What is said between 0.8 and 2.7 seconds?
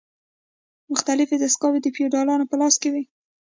مختلفې دستګاوې د فیوډالانو په